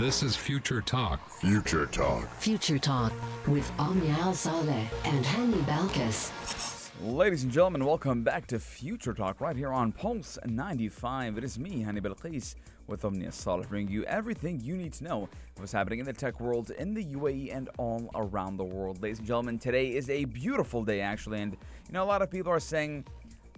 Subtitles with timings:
[0.00, 1.28] This is Future Talk.
[1.28, 2.26] Future Talk.
[2.36, 3.12] Future Talk
[3.46, 6.32] with Omnia Al Saleh and Hani Balkis.
[7.02, 11.36] Ladies and gentlemen, welcome back to Future Talk right here on Pulse 95.
[11.36, 12.54] It is me, Hani Balqis,
[12.86, 16.40] with Omnia Saleh, bringing you everything you need to know what's happening in the tech
[16.40, 19.02] world in the UAE and all around the world.
[19.02, 22.30] Ladies and gentlemen, today is a beautiful day, actually, and you know, a lot of
[22.30, 23.04] people are saying,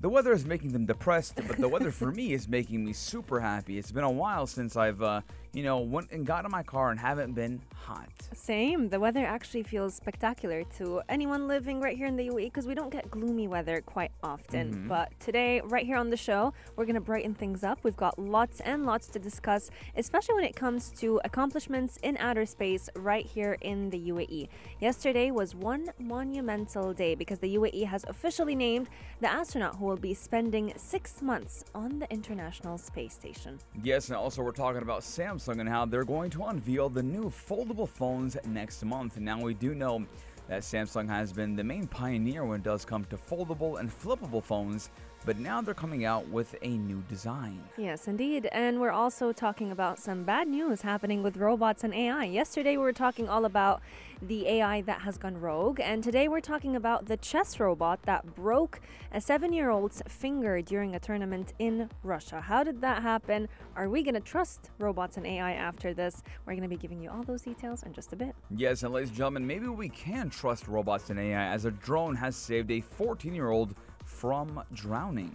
[0.00, 3.38] the weather is making them depressed, but the weather for me is making me super
[3.38, 3.79] happy.
[3.79, 5.20] It's been a while since I've, uh,
[5.53, 8.09] you know, went and got in my car and haven't been hot.
[8.33, 8.88] Same.
[8.88, 12.75] The weather actually feels spectacular to anyone living right here in the UAE because we
[12.75, 14.73] don't get gloomy weather quite often.
[14.73, 14.88] Mm-hmm.
[14.88, 17.80] But today, right here on the show, we're going to brighten things up.
[17.83, 22.47] We've got lots and lots to discuss, especially when it comes to accomplishments in outer
[22.47, 24.48] space right here in the UAE.
[24.80, 28.89] Yesterday was one monumental day because the UAE has officially named
[29.20, 33.59] the astronaut who will be spending six months on the International Space Station.
[33.83, 37.24] Yes, and also we're talking about Samsung and how they're going to unveil the new
[37.24, 39.19] foldable phones next month.
[39.19, 40.06] Now we do know
[40.48, 44.42] that Samsung has been the main pioneer when it does come to foldable and flippable
[44.42, 44.91] phones,
[45.25, 47.62] but now they're coming out with a new design.
[47.77, 48.48] Yes, indeed.
[48.53, 52.25] And we're also talking about some bad news happening with robots and AI.
[52.25, 53.83] Yesterday, we were talking all about
[54.20, 55.81] the AI that has gone rogue.
[55.81, 58.81] And today, we're talking about the chess robot that broke
[59.12, 62.41] a seven year old's finger during a tournament in Russia.
[62.41, 63.48] How did that happen?
[63.77, 66.23] Are we going to trust robots and AI after this?
[66.47, 68.34] We're going to be giving you all those details in just a bit.
[68.55, 72.14] Yes, and ladies and gentlemen, maybe we can trust robots and AI as a drone
[72.17, 73.75] has saved a 14 year old
[74.12, 75.34] from drowning.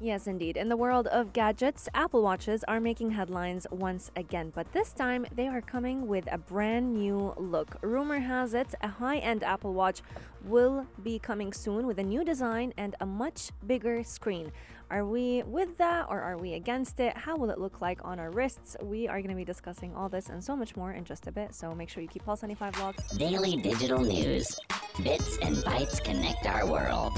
[0.00, 0.56] Yes, indeed.
[0.56, 5.24] In the world of gadgets, Apple Watches are making headlines once again, but this time
[5.32, 7.76] they are coming with a brand new look.
[7.82, 10.02] Rumor has it a high end Apple Watch
[10.44, 14.50] will be coming soon with a new design and a much bigger screen.
[14.90, 17.16] Are we with that or are we against it?
[17.16, 18.76] How will it look like on our wrists?
[18.82, 21.32] We are going to be discussing all this and so much more in just a
[21.32, 23.18] bit, so make sure you keep Pulse 95 locked.
[23.18, 24.58] Daily digital news.
[25.02, 27.12] Bits and bytes connect our world.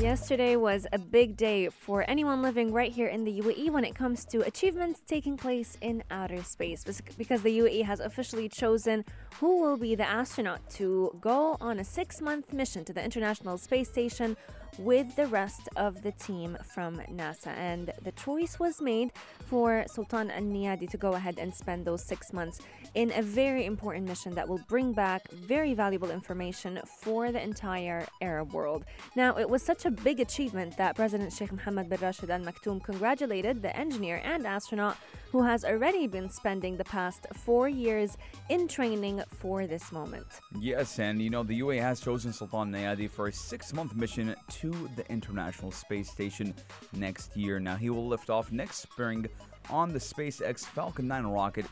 [0.00, 3.94] Yesterday was a big day for anyone living right here in the UAE when it
[3.94, 6.84] comes to achievements taking place in outer space
[7.16, 9.04] because the UAE has officially chosen
[9.40, 13.56] who will be the astronaut to go on a six month mission to the International
[13.56, 14.36] Space Station
[14.78, 17.48] with the rest of the team from NASA.
[17.56, 19.12] And the choice was made
[19.46, 22.60] for Sultan Al Neyadi to go ahead and spend those six months
[22.96, 28.06] in a very important mission that will bring back very valuable information for the entire
[28.22, 28.86] Arab world.
[29.14, 32.82] Now, it was such a big achievement that President Sheikh Mohammed bin Rashid Al Maktoum
[32.82, 34.96] congratulated the engineer and astronaut
[35.30, 38.16] who has already been spending the past four years
[38.48, 40.26] in training for this moment.
[40.58, 44.34] Yes, and you know, the UAE has chosen Sultan Neyadi for a six month mission
[44.48, 46.54] to the International Space Station
[46.94, 47.60] next year.
[47.60, 49.28] Now, he will lift off next spring
[49.68, 51.66] on the SpaceX Falcon 9 rocket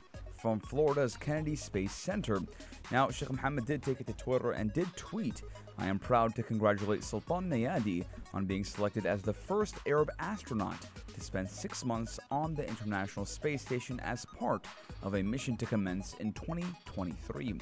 [0.44, 2.38] from Florida's Kennedy Space Center.
[2.93, 5.41] Now, Sheikh Mohammed did take it to Twitter and did tweet
[5.78, 10.77] I am proud to congratulate Sultan Neyadi on being selected as the first Arab astronaut
[11.15, 14.66] to spend six months on the International Space Station as part
[15.03, 17.59] of a mission to commence in 2023.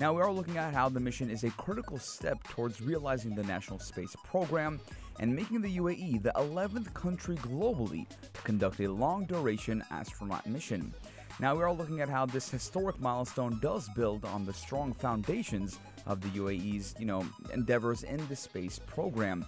[0.00, 3.44] Now, we are looking at how the mission is a critical step towards realizing the
[3.44, 4.80] National Space Program
[5.20, 10.92] and making the UAE the 11th country globally to conduct a long duration astronaut mission.
[11.40, 15.80] Now, we are looking at how this historic milestone does build on the strong foundations
[16.06, 19.44] of the UAE's, you know, endeavors in the space program.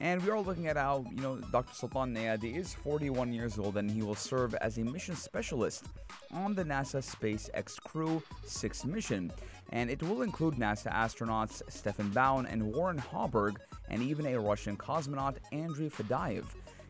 [0.00, 1.74] And we are looking at how, you know, Dr.
[1.74, 5.86] Sultan Neyadi is 41 years old and he will serve as a mission specialist
[6.32, 9.32] on the NASA SpaceX Crew 6 mission.
[9.70, 13.56] And it will include NASA astronauts Stephen Bowen and Warren Hoburg,
[13.90, 16.44] and even a Russian cosmonaut, Andrey Fedyaev.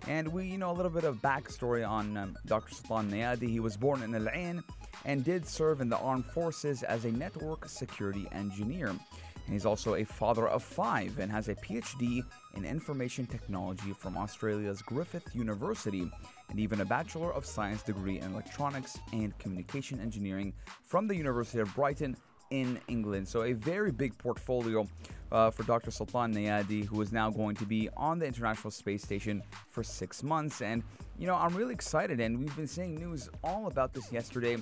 [0.07, 2.75] And we, you know, a little bit of backstory on um, Dr.
[2.75, 3.49] Sultan Neyadi.
[3.49, 4.63] He was born in Al Ain
[5.05, 8.89] and did serve in the armed forces as a network security engineer.
[8.89, 12.23] And he's also a father of five and has a PhD
[12.55, 16.11] in information technology from Australia's Griffith University
[16.51, 20.53] and even a Bachelor of Science degree in electronics and communication engineering
[20.83, 22.15] from the University of Brighton
[22.51, 23.29] in England.
[23.29, 24.87] So, a very big portfolio
[25.31, 25.91] uh, for Dr.
[25.91, 30.23] Sultan Neyadi, who is now going to be on the International Space Station for six
[30.23, 30.63] months.
[30.63, 30.83] And,
[31.19, 34.57] you know, I'm really excited, and we've been seeing news all about this yesterday.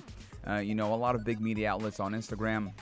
[0.47, 2.73] Uh, you know, a lot of big media outlets on Instagram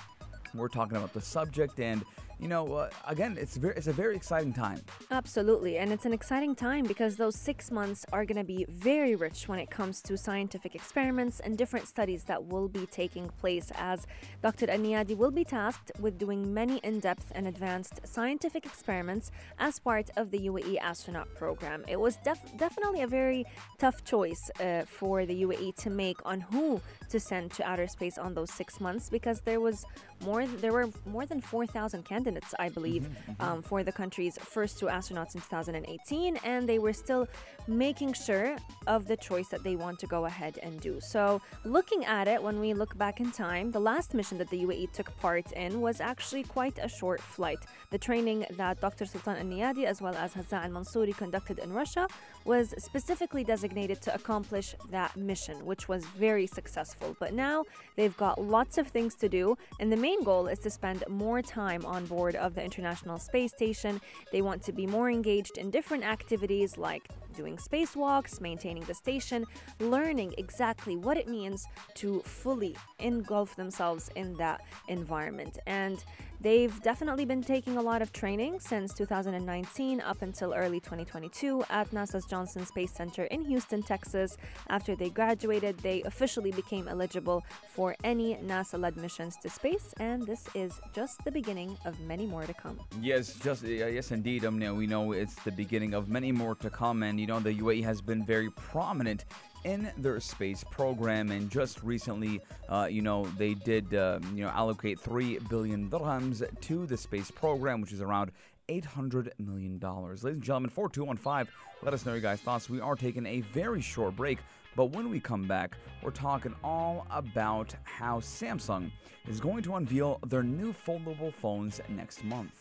[0.55, 2.03] we're talking about the subject and
[2.39, 4.81] you know, uh, again, it's very, it's a very exciting time.
[5.11, 5.77] Absolutely.
[5.77, 9.47] And it's an exciting time because those six months are going to be very rich
[9.47, 14.05] when it comes to scientific experiments and different studies that will be taking place as
[14.41, 14.67] Dr.
[14.67, 20.09] Aniadi will be tasked with doing many in depth and advanced scientific experiments as part
[20.17, 21.83] of the UAE astronaut program.
[21.87, 23.45] It was def- definitely a very
[23.77, 28.17] tough choice uh, for the UAE to make on who to send to outer space
[28.17, 29.85] on those six months because there was
[30.23, 32.24] more there were more than 4,000 candidates,
[32.59, 37.27] I believe, um, for the country's first two astronauts in 2018, and they were still
[37.67, 38.55] making sure
[38.87, 40.99] of the choice that they want to go ahead and do.
[41.01, 44.63] So, looking at it, when we look back in time, the last mission that the
[44.65, 47.59] UAE took part in was actually quite a short flight.
[47.91, 49.05] The training that Dr.
[49.05, 52.07] Sultan Al Neyadi as well as Hazza Al Mansouri conducted in Russia
[52.45, 57.15] was specifically designated to accomplish that mission, which was very successful.
[57.19, 57.63] But now
[57.95, 61.41] they've got lots of things to do, and the main goal is to spend more
[61.41, 63.99] time on board of the International Space Station.
[64.31, 69.45] They want to be more engaged in different activities like doing spacewalks, maintaining the station,
[69.79, 71.65] learning exactly what it means
[71.95, 75.59] to fully engulf themselves in that environment.
[75.65, 76.03] And
[76.41, 81.89] they've definitely been taking a lot of training since 2019 up until early 2022 at
[81.91, 84.37] NASA's Johnson Space Center in Houston, Texas.
[84.69, 90.25] After they graduated, they officially became eligible for any NASA led missions to space, and
[90.25, 92.79] this is just the beginning of many more to come.
[93.01, 94.45] Yes, just uh, yes, indeed.
[94.45, 97.53] Um, we know it's the beginning of many more to come, and you know the
[97.53, 99.25] UAE has been very prominent
[99.63, 102.39] in their space program, and just recently,
[102.69, 107.31] uh, you know, they did uh, you know allocate three billion dirhams to the space
[107.31, 108.31] program, which is around.
[108.67, 109.79] $800 million.
[109.79, 112.67] Ladies and gentlemen, 4215, let us know your guys' thoughts.
[112.67, 114.39] We are taking a very short break,
[114.75, 118.89] but when we come back, we're talking all about how Samsung
[119.27, 122.53] is going to unveil their new foldable phones next month.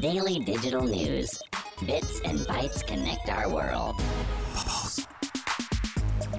[0.00, 1.38] Daily digital news.
[1.86, 3.96] Bits and bytes connect our world.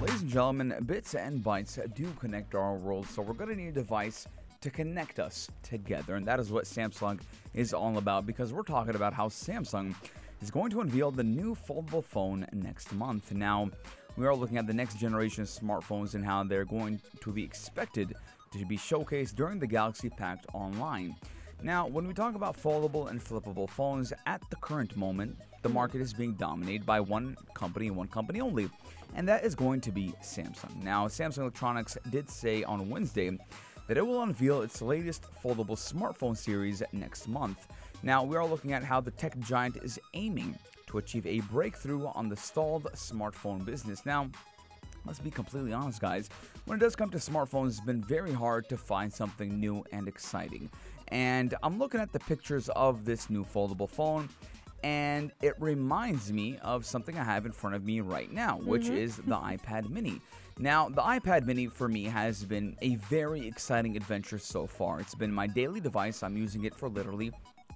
[0.00, 3.70] Ladies and gentlemen, bits and bytes do connect our world, so we're going to need
[3.70, 4.28] a device
[4.60, 6.14] to connect us together.
[6.14, 7.18] And that is what Samsung
[7.54, 9.96] is all about because we're talking about how Samsung
[10.40, 13.32] is going to unveil the new foldable phone next month.
[13.32, 13.68] Now,
[14.16, 17.42] we are looking at the next generation of smartphones and how they're going to be
[17.42, 18.14] expected
[18.52, 21.16] to be showcased during the Galaxy Unpacked Online.
[21.64, 26.00] Now, when we talk about foldable and flippable phones, at the current moment, the market
[26.00, 28.68] is being dominated by one company and one company only,
[29.14, 30.82] and that is going to be Samsung.
[30.82, 33.38] Now, Samsung Electronics did say on Wednesday
[33.86, 37.68] that it will unveil its latest foldable smartphone series next month.
[38.02, 42.06] Now, we are looking at how the tech giant is aiming to achieve a breakthrough
[42.08, 44.04] on the stalled smartphone business.
[44.04, 44.28] Now,
[45.06, 46.28] let's be completely honest, guys.
[46.64, 50.08] When it does come to smartphones, it's been very hard to find something new and
[50.08, 50.68] exciting.
[51.12, 54.30] And I'm looking at the pictures of this new foldable phone,
[54.82, 58.84] and it reminds me of something I have in front of me right now, which
[58.84, 58.96] mm-hmm.
[58.96, 60.22] is the iPad mini.
[60.58, 65.00] Now, the iPad mini for me has been a very exciting adventure so far.
[65.00, 67.30] It's been my daily device, I'm using it for literally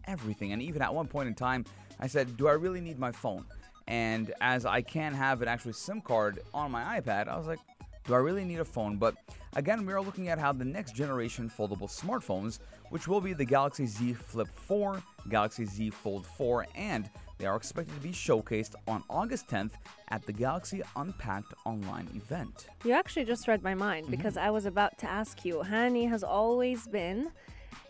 [0.07, 0.53] everything.
[0.53, 1.67] And even at one point in time,
[2.01, 3.45] I said, Do I really need my phone?
[3.87, 7.61] And as I can have an actual SIM card on my iPad, I was like,
[8.07, 8.97] do I really need a phone?
[8.97, 9.17] But
[9.57, 12.59] again, we are looking at how the next generation foldable smartphones,
[12.91, 17.57] which will be the Galaxy Z Flip 4, Galaxy Z Fold 4, and they are
[17.57, 19.73] expected to be showcased on August 10th
[20.09, 22.69] at the Galaxy Unpacked online event.
[22.85, 24.11] You actually just read my mind Mm-hmm.
[24.17, 25.63] because I was about to ask you.
[25.67, 27.31] Hani has always been,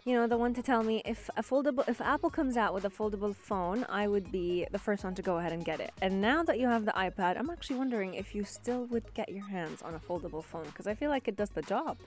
[0.05, 2.85] you know, the one to tell me if a foldable, if Apple comes out with
[2.85, 5.93] a foldable phone, I would be the first one to go ahead and get it.
[6.00, 9.29] And now that you have the iPad, I'm actually wondering if you still would get
[9.29, 11.99] your hands on a foldable phone because I feel like it does the job.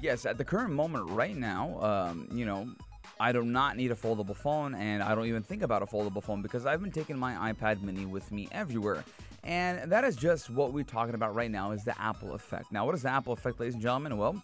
[0.00, 2.68] Yes, at the current moment, right now, um, you know,
[3.20, 6.22] I do not need a foldable phone, and I don't even think about a foldable
[6.22, 9.04] phone because I've been taking my iPad mini with me everywhere.
[9.44, 12.72] And that is just what we're talking about right now is the Apple effect.
[12.72, 14.16] Now, what is the Apple effect, ladies and gentlemen?
[14.16, 14.42] Well,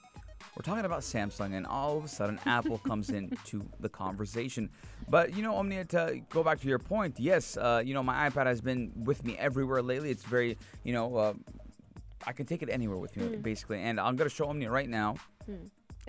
[0.56, 4.68] we're talking about Samsung, and all of a sudden, Apple comes into the conversation.
[5.08, 8.28] But you know, Omnia, to go back to your point, yes, uh, you know, my
[8.28, 10.10] iPad has been with me everywhere lately.
[10.10, 11.34] It's very, you know, uh,
[12.26, 13.80] I can take it anywhere with me, basically.
[13.80, 15.16] And I'm gonna show Omnia right now.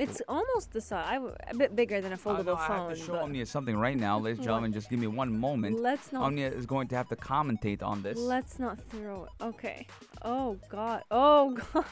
[0.02, 2.90] It's almost the size, a bit bigger than a Uh, foldable no, I phone.
[2.90, 4.74] have to show Omnia something right now, ladies and gentlemen.
[4.74, 5.80] Just give me one moment.
[5.80, 8.18] Let's not Omnia is going to have to commentate on this.
[8.18, 9.44] Let's not throw it.
[9.44, 9.86] Okay.
[10.24, 11.04] Oh god.
[11.12, 11.86] Oh god.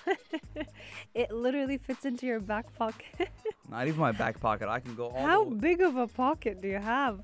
[1.13, 3.29] it literally fits into your back pocket.
[3.69, 4.67] Not even my back pocket.
[4.67, 7.21] I can go all How big of a pocket do you have?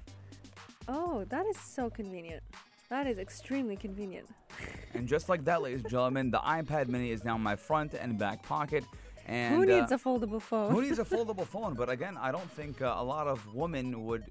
[0.87, 2.43] Oh, that is so convenient.
[2.89, 4.27] That is extremely convenient.
[4.93, 7.95] And just like that, ladies and gentlemen, the iPad mini is now in my front
[7.95, 8.83] and back pocket.
[9.27, 10.71] And, Who needs uh, a foldable phone?
[10.71, 11.73] who needs a foldable phone?
[11.73, 14.23] But again, I don't think uh, a lot of women would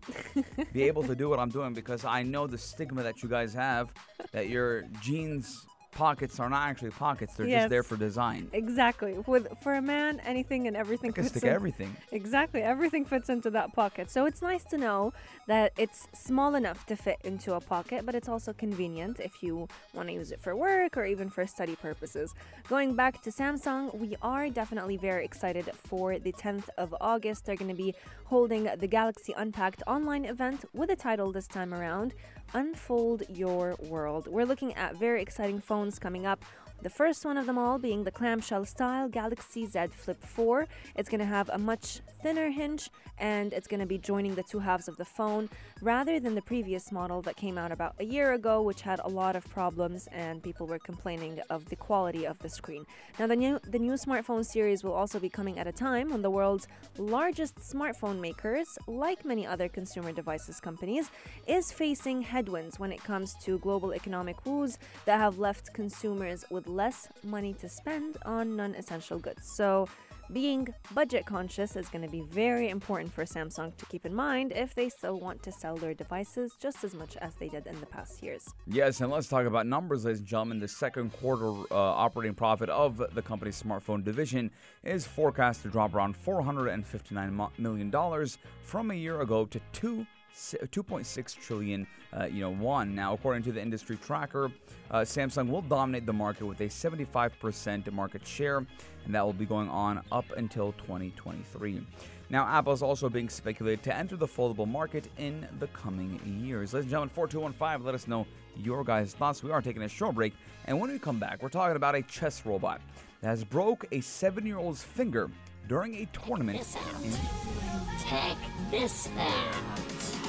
[0.73, 3.55] be able to do what I'm doing because I know the stigma that you guys
[3.55, 3.93] have
[4.33, 8.49] that your jeans pockets are not actually pockets; they're just there for design.
[8.53, 9.17] Exactly.
[9.27, 11.97] With for a man, anything and everything I can fits stick in- everything.
[12.13, 12.63] Exactly.
[12.63, 14.11] Everything fits into that pocket.
[14.11, 15.13] So it's nice to know
[15.47, 19.69] that it's small enough to fit into a pocket, but it's also convenient if you
[19.93, 22.35] want to use it for work or even for study purposes.
[22.69, 27.45] Going back to Samsung, we are definitely very excited for the 10th of August.
[27.45, 31.75] They're going to be holding the Galaxy Unpacked online event with a title this time
[31.75, 32.15] around
[32.55, 34.29] Unfold Your World.
[34.29, 36.45] We're looking at very exciting phones coming up.
[36.85, 40.69] The first one of them all being the clamshell style Galaxy Z Flip 4.
[40.97, 44.43] It's going to have a much thinner hinge and it's going to be joining the
[44.43, 45.49] two halves of the phone
[45.81, 49.09] rather than the previous model that came out about a year ago, which had a
[49.09, 52.85] lot of problems and people were complaining of the quality of the screen.
[53.19, 56.23] Now, the new, the new smartphone series will also be coming at a time when
[56.23, 56.67] the world's
[56.99, 61.11] largest smartphone makers, like many other consumer devices companies,
[61.47, 66.67] is facing headwinds when it comes to global economic woes that have left consumers with
[66.75, 69.49] less money to spend on non essential goods.
[69.57, 69.89] So,
[70.33, 74.53] being budget conscious is going to be very important for Samsung to keep in mind
[74.53, 77.79] if they still want to sell their devices just as much as they did in
[77.81, 78.43] the past years.
[78.67, 80.61] Yes, and let's talk about numbers, ladies and gentlemen.
[80.61, 84.51] The second quarter uh, operating profit of the company's smartphone division
[84.83, 88.27] is forecast to drop around $459 million
[88.63, 90.07] from a year ago to two.
[90.35, 92.95] 2.6 trillion, uh, you know, won.
[92.95, 94.51] Now, according to the industry tracker,
[94.91, 98.59] uh, Samsung will dominate the market with a 75% market share,
[99.05, 101.87] and that will be going on up until 2023.
[102.31, 106.73] Now, Apple is also being speculated to enter the foldable market in the coming years.
[106.73, 108.27] Ladies and gentlemen, 4215, let us know
[108.57, 109.43] your guys' thoughts.
[109.43, 110.33] We are taking a short break,
[110.65, 112.81] and when we come back, we're talking about a chess robot
[113.21, 115.31] that has broke a seven-year-old's finger
[115.69, 116.59] during a tournament.
[116.59, 117.03] This out.
[117.05, 118.37] in- Check
[118.71, 120.24] this out.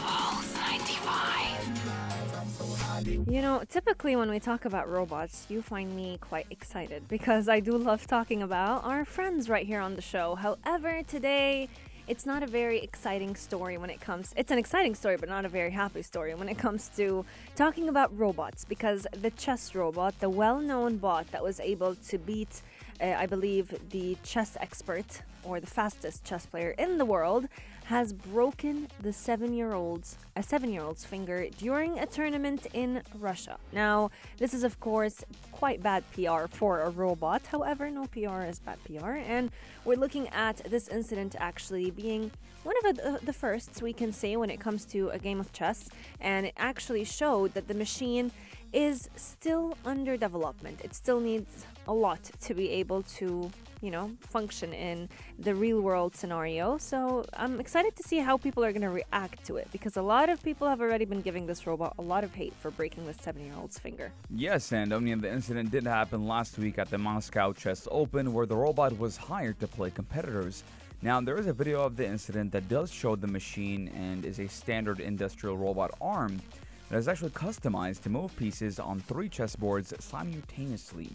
[3.28, 7.60] You know, typically when we talk about robots, you find me quite excited because I
[7.60, 10.36] do love talking about our friends right here on the show.
[10.36, 11.70] However, today
[12.08, 15.44] it's not a very exciting story when it comes it's an exciting story but not
[15.44, 20.14] a very happy story when it comes to talking about robots because the chess robot
[20.20, 22.62] the well-known bot that was able to beat
[23.02, 27.48] uh, i believe the chess expert or the fastest chess player in the world
[27.86, 33.58] has broken the seven-year-old's a seven-year-old's finger during a tournament in Russia.
[33.72, 37.44] Now, this is of course quite bad PR for a robot.
[37.48, 39.52] However, no PR is bad PR, and
[39.86, 42.32] we're looking at this incident actually being
[42.66, 45.88] one of the, firsts we can say when it comes to a game of chess,
[46.20, 48.32] and it actually showed that the machine
[48.74, 50.82] is still under development.
[50.84, 55.08] It still needs a lot to be able to, you know, function in
[55.38, 56.78] the real world scenario.
[56.80, 60.02] So I'm excited to see how people are going to react to it because a
[60.02, 63.06] lot of people have already been giving this robot a lot of hate for breaking
[63.06, 64.12] the seven year old's finger.
[64.30, 68.34] Yes, and I mean, the incident did happen last week at the Moscow Chess Open,
[68.34, 70.64] where the robot was hired to play competitors.
[71.06, 74.40] Now, there is a video of the incident that does show the machine and is
[74.40, 76.42] a standard industrial robot arm
[76.90, 81.12] that is actually customized to move pieces on three chessboards simultaneously.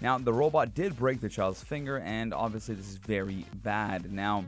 [0.00, 4.12] Now, the robot did break the child's finger, and obviously, this is very bad.
[4.12, 4.44] Now,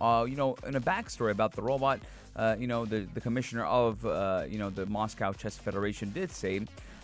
[0.00, 1.98] uh, you know, in a backstory about the robot,
[2.36, 6.30] uh, you know, the, the commissioner of, uh, you know, the Moscow Chess Federation did
[6.30, 6.60] say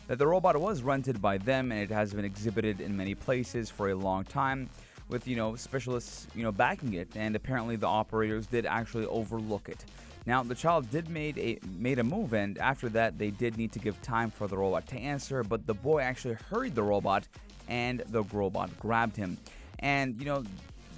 [0.07, 3.71] that the robot was rented by them and it has been exhibited in many places
[3.71, 4.71] for a long time
[5.13, 7.09] with, you know, specialists, you know, backing it.
[7.15, 9.85] And apparently the operators did actually overlook it.
[10.25, 13.73] Now, the child did made a made a move, and after that, they did need
[13.73, 15.43] to give time for the robot to answer.
[15.43, 17.27] But the boy actually hurried the robot,
[17.69, 19.37] and the robot grabbed him.
[19.81, 20.45] And you know,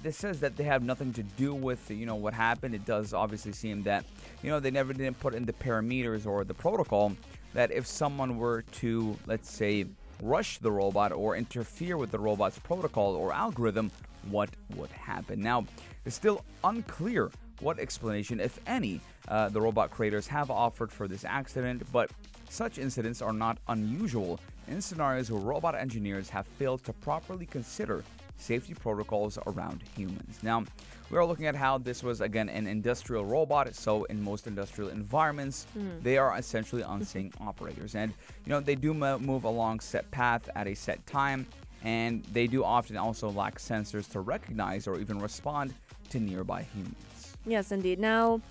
[0.03, 2.75] this says that they have nothing to do with you know what happened.
[2.75, 4.05] It does obviously seem that
[4.43, 7.11] you know they never didn't put in the parameters or the protocol
[7.55, 9.85] that if someone were to let's say
[10.21, 13.91] rush the robot or interfere with the robot's protocol or algorithm,
[14.29, 15.39] what would happen?
[15.41, 15.65] Now,
[16.05, 17.31] it's still unclear
[17.61, 22.11] what explanation, if any, uh, the robot creators have offered for this accident, but
[22.49, 28.03] such incidents are not unusual in scenarios where robot engineers have failed to properly consider
[28.37, 30.39] safety protocols around humans.
[30.43, 30.65] Now,
[31.09, 33.73] we are looking at how this was again an industrial robot.
[33.75, 35.89] So, in most industrial environments, hmm.
[36.01, 38.13] they are essentially unseen operators, and
[38.45, 41.45] you know they do mo- move along set path at a set time,
[41.83, 45.73] and they do often also lack sensors to recognize or even respond
[46.09, 47.37] to nearby humans.
[47.45, 47.99] Yes, indeed.
[47.99, 48.41] Now,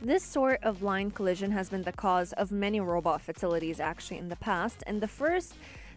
[0.00, 4.28] this sort of line collision has been the cause of many robot fatalities actually in
[4.28, 5.54] the past, and the first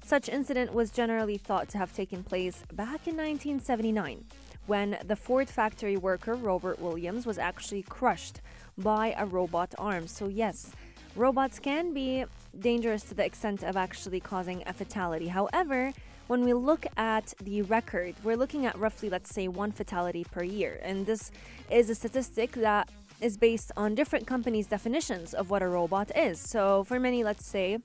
[0.08, 4.24] Such incident was generally thought to have taken place back in 1979
[4.66, 8.40] when the Ford factory worker Robert Williams was actually crushed
[8.78, 10.08] by a robot arm.
[10.08, 10.72] So yes,
[11.18, 12.24] robots can be
[12.58, 15.28] dangerous to the extent of actually causing a fatality.
[15.28, 15.92] However,
[16.28, 20.42] when we look at the record, we're looking at roughly, let's say, one fatality per
[20.42, 20.80] year.
[20.84, 21.32] And this
[21.70, 22.88] is a statistic that
[23.20, 26.40] is based on different companies' definitions of what a robot is.
[26.40, 27.80] So, for many, let's say,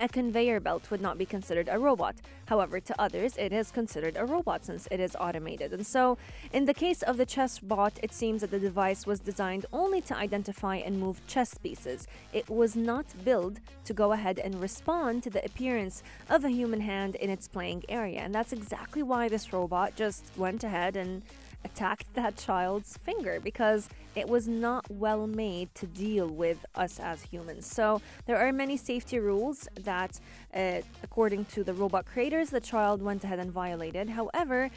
[0.00, 2.16] a conveyor belt would not be considered a robot.
[2.46, 5.72] However, to others, it is considered a robot since it is automated.
[5.72, 6.18] And so,
[6.52, 10.00] in the case of the chess bot, it seems that the device was designed only
[10.02, 12.06] to identify and move chess pieces.
[12.32, 16.80] It was not built to go ahead and respond to the appearance of a human
[16.80, 18.20] hand in its playing area.
[18.20, 21.22] And that's exactly why this robot just went ahead and
[21.64, 27.22] attacked that child's finger because it was not well made to deal with us as
[27.22, 27.66] humans.
[27.66, 30.20] So there are many safety rules that,
[30.54, 34.10] uh, according to the robot creators, the child went ahead and violated.
[34.10, 34.70] However,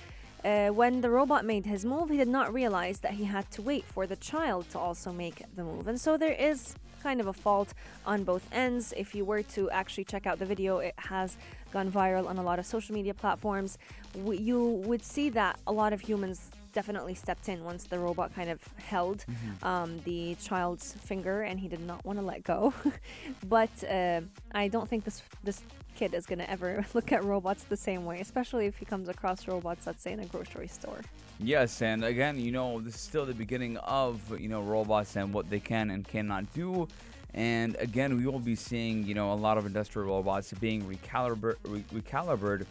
[0.46, 3.62] uh, when the robot made his move, he did not realize that he had to
[3.62, 5.88] wait for the child to also make the move.
[5.88, 7.74] And so there is kind of a fault
[8.06, 8.94] on both ends.
[8.96, 11.38] If you were to actually check out the video, it has
[11.72, 13.77] gone viral on a lot of social media platforms.
[14.25, 18.51] You would see that a lot of humans definitely stepped in once the robot kind
[18.51, 19.25] of held
[19.63, 22.72] um, the child's finger and he did not want to let go.
[23.50, 24.22] but uh,
[24.53, 25.63] I don't think this this
[25.96, 29.10] kid is going to ever look at robots the same way, especially if he comes
[29.10, 31.01] across robots, let's say, in a grocery store.
[31.39, 35.34] Yes, and again, you know, this is still the beginning of, you know, robots and
[35.34, 36.88] what they can and cannot do.
[37.34, 41.57] And again, we will be seeing, you know, a lot of industrial robots being recalibra-
[41.63, 42.67] re- recalibrated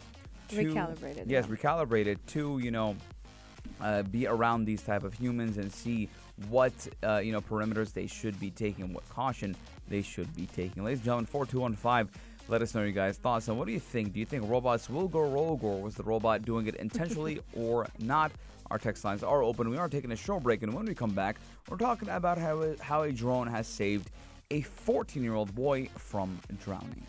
[0.49, 1.55] to Recalibrated, Yes, yeah.
[1.55, 2.95] recalibrated to, you know,
[3.81, 6.09] uh, be around these type of humans and see
[6.49, 9.55] what uh, you know perimeters they should be taking, what caution
[9.87, 10.83] they should be taking.
[10.83, 12.09] Ladies and gentlemen, four two one five.
[12.49, 13.49] Let us know your guys' thoughts.
[13.49, 14.13] And what do you think?
[14.13, 17.87] Do you think robots will go rogue, or was the robot doing it intentionally or
[17.99, 18.31] not?
[18.71, 19.69] Our text lines are open.
[19.69, 21.37] We are taking a short break, and when we come back,
[21.69, 24.11] we're talking about how a, how a drone has saved
[24.51, 27.05] a 14-year-old boy from drowning.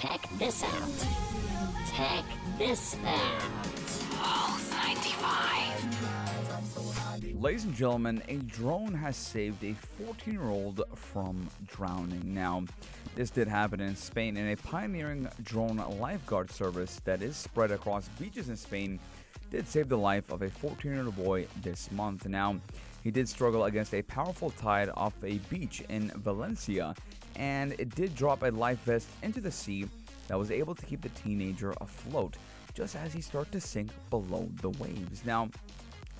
[0.00, 1.06] Check this out.
[1.94, 2.24] Check
[2.58, 3.42] this out.
[7.40, 12.34] Ladies and gentlemen, a drone has saved a 14 year old from drowning.
[12.34, 12.64] Now,
[13.14, 18.08] this did happen in Spain, and a pioneering drone lifeguard service that is spread across
[18.18, 18.98] beaches in Spain
[19.52, 22.26] did save the life of a 14 year old boy this month.
[22.26, 22.56] Now,
[23.04, 26.92] he did struggle against a powerful tide off a beach in Valencia,
[27.36, 29.86] and it did drop a life vest into the sea
[30.26, 32.34] that was able to keep the teenager afloat
[32.74, 35.24] just as he started to sink below the waves.
[35.24, 35.50] Now,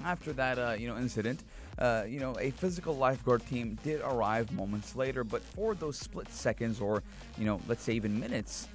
[0.04, 1.44] after that, uh, you know, incident,
[1.78, 6.28] uh, you know, a physical lifeguard team did arrive moments later, but for those split
[6.32, 7.02] seconds, or
[7.36, 8.68] you know, let's say even minutes,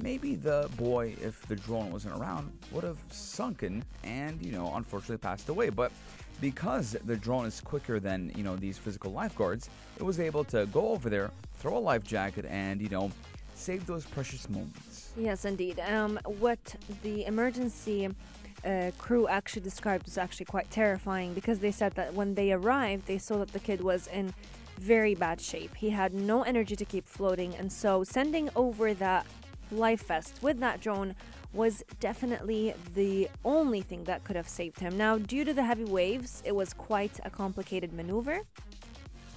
[0.00, 5.18] maybe the boy, if the drone wasn't around, would have sunken and you know, unfortunately
[5.18, 5.70] passed away.
[5.70, 5.92] But
[6.40, 10.66] because the drone is quicker than you know these physical lifeguards, it was able to
[10.66, 13.10] go over there, throw a life jacket, and you know,
[13.54, 15.12] save those precious moments.
[15.16, 15.80] Yes, indeed.
[15.80, 18.08] Um, what the emergency
[18.64, 23.06] uh, crew actually described was actually quite terrifying because they said that when they arrived,
[23.06, 24.32] they saw that the kid was in
[24.78, 25.74] very bad shape.
[25.76, 29.26] He had no energy to keep floating, and so sending over that
[29.70, 31.14] life vest with that drone
[31.52, 34.98] was definitely the only thing that could have saved him.
[34.98, 38.40] Now, due to the heavy waves, it was quite a complicated maneuver.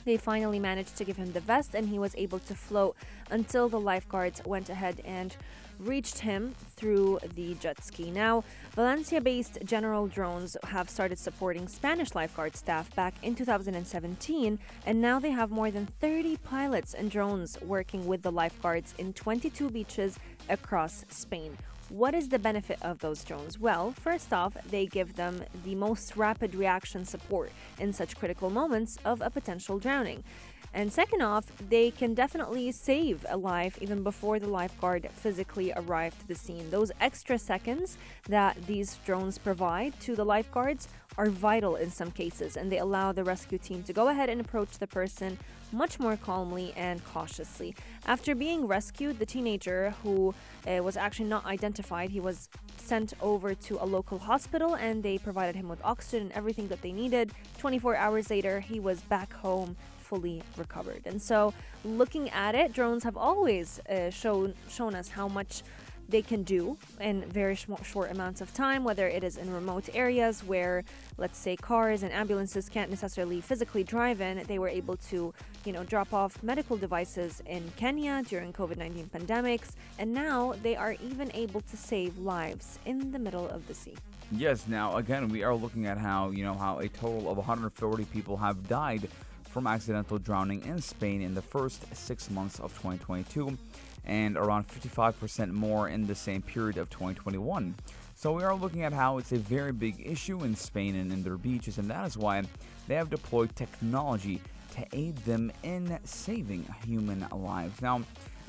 [0.04, 2.96] They finally managed to give him the vest and he was able to float
[3.30, 5.36] until the lifeguards went ahead and
[5.80, 8.12] reached him through the jet ski.
[8.12, 8.44] Now,
[8.76, 15.20] Valencia based General Drones have started supporting Spanish lifeguard staff back in 2017, and now
[15.20, 20.18] they have more than 30 pilots and drones working with the lifeguards in 22 beaches
[20.50, 21.58] across Spain.
[21.90, 23.58] What is the benefit of those drones?
[23.58, 28.98] Well, first off, they give them the most rapid reaction support in such critical moments
[29.06, 30.26] of a potential drowning.
[30.74, 36.20] And second off, they can definitely save a life even before the lifeguard physically arrived
[36.20, 36.70] to the scene.
[36.70, 37.98] Those extra seconds
[38.28, 43.14] that these drones provide to the lifeguards are vital in some cases, and they allow
[43.14, 45.38] the rescue team to go ahead and approach the person
[45.72, 47.76] much more calmly and cautiously.
[48.06, 50.34] After being rescued, the teenager, who
[50.68, 55.18] uh, was actually not identified, he was sent over to a local hospital and they
[55.18, 57.32] provided him with oxygen and everything that they needed.
[57.58, 59.76] 24 hours later, he was back home
[60.08, 61.02] fully recovered.
[61.06, 61.54] And so,
[61.84, 65.64] looking at it, drones have always uh, shown shown us how much
[66.10, 69.90] they can do in very sh- short amounts of time, whether it is in remote
[69.94, 70.84] areas where,
[71.18, 74.44] let's say, cars and ambulances can't necessarily physically drive in.
[74.48, 75.34] They were able to,
[75.66, 80.96] you know, drop off medical devices in Kenya during COVID-19 pandemics, and now they are
[81.04, 83.96] even able to save lives in the middle of the sea.
[84.32, 88.06] Yes, now again, we are looking at how, you know, how a total of 140
[88.06, 89.10] people have died
[89.48, 93.58] from accidental drowning in Spain in the first six months of 2022
[94.06, 97.76] and around 55% more in the same period of 2021.
[98.16, 101.24] So we are looking at how it's a very big issue in Spain and in
[101.24, 102.44] their beaches, and that is why
[102.88, 104.42] they have deployed technology
[104.76, 107.82] to aid them in saving human lives.
[107.82, 108.02] Now,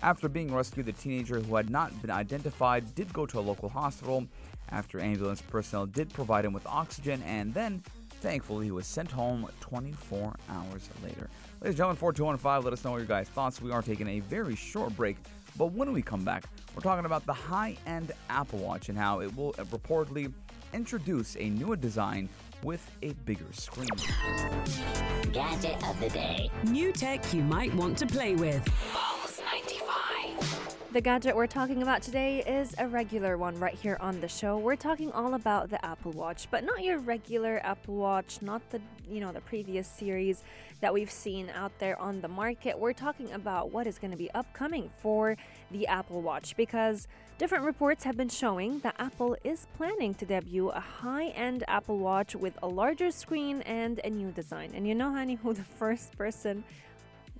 [0.02, 3.68] after being rescued, the teenager who had not been identified did go to a local
[3.68, 4.26] hospital
[4.70, 7.82] after ambulance personnel did provide him with oxygen, and then,
[8.20, 11.28] thankfully, he was sent home 24 hours later.
[11.60, 13.60] Ladies and gentlemen, 4215, let us know your guys' thoughts.
[13.60, 15.16] We are taking a very short break,
[15.56, 19.20] but when we come back, we're talking about the high end Apple Watch and how
[19.20, 20.32] it will reportedly
[20.72, 22.28] introduce a newer design
[22.62, 23.88] with a bigger screen.
[25.32, 26.50] Gadget of the day.
[26.64, 28.62] New tech you might want to play with.
[30.88, 30.94] Pulse 95.
[30.94, 34.58] The gadget we're talking about today is a regular one right here on the show.
[34.58, 38.80] We're talking all about the Apple Watch, but not your regular Apple Watch, not the,
[39.08, 40.42] you know, the previous series
[40.80, 42.78] that we've seen out there on the market.
[42.78, 45.36] We're talking about what is going to be upcoming for
[45.70, 47.06] the Apple Watch because
[47.38, 52.34] different reports have been showing that Apple is planning to debut a high-end Apple Watch
[52.34, 54.72] with a larger screen and a new design.
[54.74, 56.64] And you know, Hani, who the first person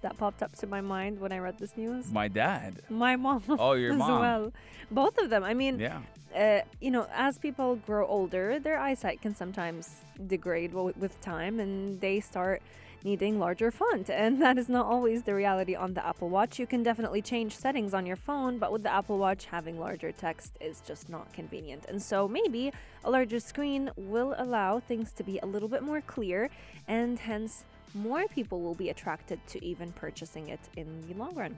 [0.03, 2.11] that popped up to my mind when I read this news?
[2.13, 2.83] My dad.
[2.89, 3.43] My mom.
[3.59, 4.21] Oh, your as mom.
[4.21, 4.53] well.
[4.91, 5.45] Both of them.
[5.45, 6.01] I mean, Yeah.
[6.37, 12.01] uh, you know, as people grow older, their eyesight can sometimes degrade with time, and
[12.01, 12.63] they start
[13.05, 14.11] needing larger font.
[14.23, 16.59] And that is not always the reality on the Apple Watch.
[16.59, 20.11] You can definitely change settings on your phone, but with the Apple Watch, having larger
[20.11, 21.85] text is just not convenient.
[21.89, 22.73] And so maybe
[23.05, 26.51] a larger screen will allow things to be a little bit more clear,
[26.89, 31.57] and hence more people will be attracted to even purchasing it in the long run.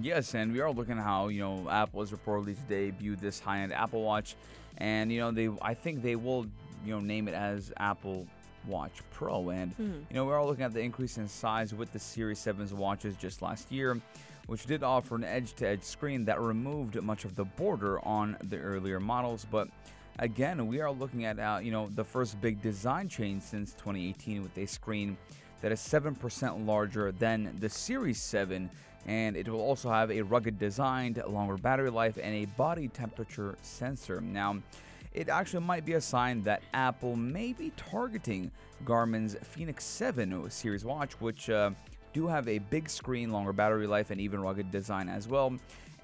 [0.00, 3.40] Yes, and we are looking at how you know Apple is reportedly to debut this
[3.40, 4.36] high-end Apple Watch,
[4.78, 6.46] and you know they I think they will
[6.84, 8.26] you know name it as Apple
[8.66, 11.98] Watch Pro, and you know we're all looking at the increase in size with the
[11.98, 14.00] Series 7's watches just last year,
[14.46, 19.00] which did offer an edge-to-edge screen that removed much of the border on the earlier
[19.00, 19.68] models, but.
[20.20, 24.42] Again, we are looking at uh, you know the first big design change since 2018
[24.42, 25.16] with a screen
[25.60, 28.70] that is 7% larger than the Series 7
[29.06, 33.56] and it will also have a rugged design, longer battery life, and a body temperature
[33.62, 34.20] sensor.
[34.20, 34.58] Now,
[35.14, 38.50] it actually might be a sign that Apple may be targeting
[38.84, 41.70] Garmin's Fenix 7 series watch, which uh,
[42.12, 45.54] do have a big screen, longer battery life, and even rugged design as well.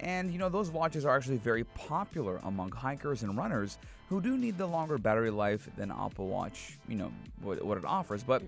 [0.01, 4.37] And you know, those watches are actually very popular among hikers and runners who do
[4.37, 7.13] need the longer battery life than Apple Watch, you know,
[7.43, 8.23] what, what it offers.
[8.23, 8.43] But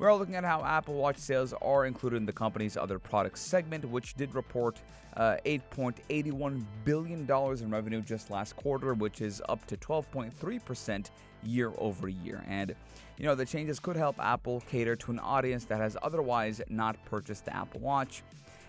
[0.00, 3.42] we're all looking at how Apple Watch sales are included in the company's other products
[3.42, 4.80] segment, which did report
[5.18, 11.10] uh, $8.81 billion in revenue just last quarter, which is up to 12.3%
[11.42, 12.42] year over year.
[12.48, 12.74] And,
[13.18, 16.96] you know, the changes could help Apple cater to an audience that has otherwise not
[17.04, 18.22] purchased the Apple Watch.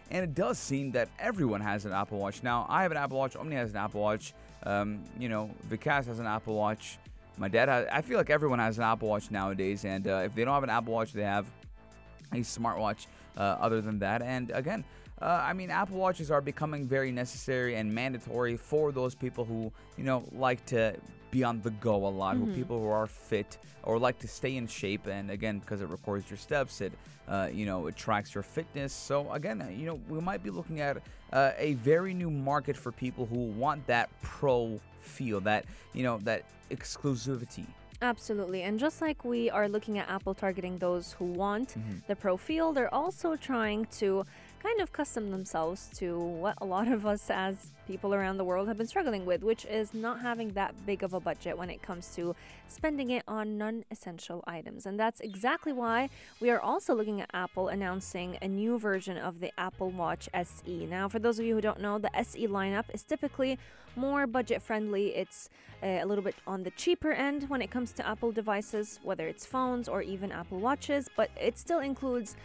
[0.09, 2.43] And it does seem that everyone has an Apple Watch.
[2.43, 6.07] Now, I have an Apple Watch, Omni has an Apple Watch, um, you know, Vikas
[6.07, 6.97] has an Apple Watch.
[7.37, 9.85] My dad I feel like everyone has an Apple Watch nowadays.
[9.85, 11.45] And uh, if they don't have an Apple Watch, they have
[12.31, 14.21] a smartwatch uh, other than that.
[14.21, 14.83] And again,
[15.21, 19.71] uh, I mean, Apple Watches are becoming very necessary and mandatory for those people who,
[19.97, 20.95] you know, like to
[21.31, 24.57] be on the go a lot, who people who are fit or like to stay
[24.57, 25.07] in shape.
[25.07, 26.93] And again, because it records your steps, it,
[27.27, 28.93] uh, you know, it tracks your fitness.
[28.93, 30.97] So again, you know, we might be looking at
[31.33, 36.19] uh, a very new market for people who want that pro feel, that, you know,
[36.19, 37.65] that exclusivity.
[38.03, 38.63] Absolutely.
[38.63, 41.75] And just like we are looking at Apple targeting those who want
[42.07, 44.25] the pro feel, they're also trying to
[44.61, 48.67] kind of custom themselves to what a lot of us as people around the world
[48.67, 51.81] have been struggling with, which is not having that big of a budget when it
[51.81, 52.35] comes to
[52.67, 54.85] spending it on non essential items.
[54.85, 59.39] And that's exactly why we are also looking at Apple announcing a new version of
[59.39, 60.85] the Apple Watch SE.
[60.85, 63.57] Now, for those of you who don't know, the SE lineup is typically
[63.95, 65.15] more budget friendly.
[65.15, 65.49] It's
[65.81, 69.27] uh, a little bit on the cheaper end when it comes to Apple devices, whether
[69.27, 72.35] it's phones or even Apple Watches, but it still includes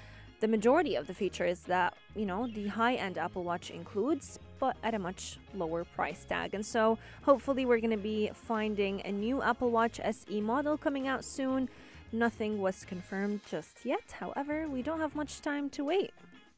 [0.40, 4.94] the majority of the features that you know the high-end Apple Watch includes, but at
[4.94, 6.54] a much lower price tag.
[6.54, 11.06] And so, hopefully, we're going to be finding a new Apple Watch SE model coming
[11.08, 11.68] out soon.
[12.12, 14.12] Nothing was confirmed just yet.
[14.20, 16.12] However, we don't have much time to wait.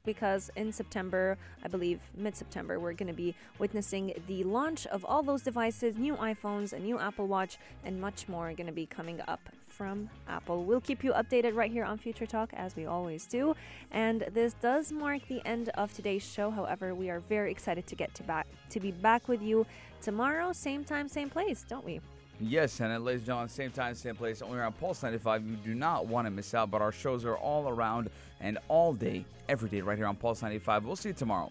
[0.04, 5.04] because in September, I believe mid September, we're going to be witnessing the launch of
[5.04, 8.86] all those devices, new iPhones, a new Apple Watch, and much more going to be
[8.86, 9.40] coming up
[9.78, 10.64] from Apple.
[10.64, 13.54] We'll keep you updated right here on Future Talk as we always do.
[13.92, 16.50] And this does mark the end of today's show.
[16.50, 19.64] However, we are very excited to get to back to be back with you
[20.02, 22.00] tomorrow, same time, same place, don't we?
[22.40, 25.46] Yes, and uh, ladies and gentlemen, same time, same place, only on Pulse 95.
[25.46, 28.10] You do not want to miss out, but our shows are all around
[28.40, 30.84] and all day, every day, right here on Pulse 95.
[30.84, 31.50] We'll see you tomorrow.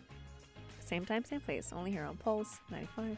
[0.80, 3.18] Same time, same place, only here on Pulse 95.